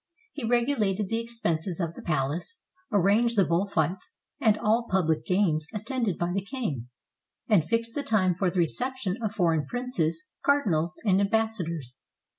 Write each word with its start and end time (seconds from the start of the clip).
He 0.33 0.43
regu 0.43 0.77
lated 0.77 1.09
the 1.09 1.19
expenses 1.19 1.79
of 1.79 1.93
the 1.93 2.01
palace, 2.01 2.63
arranged 2.91 3.35
the 3.37 3.45
bull 3.45 3.67
fights 3.67 4.17
and 4.39 4.57
all 4.57 4.87
public 4.89 5.27
games 5.27 5.67
attended 5.75 6.17
by 6.17 6.33
the 6.33 6.43
king, 6.43 6.89
and 7.47 7.69
fixed 7.69 7.93
the 7.93 8.01
time 8.01 8.33
for 8.33 8.49
the 8.49 8.57
reception 8.57 9.15
of 9.21 9.31
foreign 9.33 9.67
princes, 9.67 10.23
cardinals, 10.43 10.95
and 11.05 11.21
ambassadors. 11.21 11.99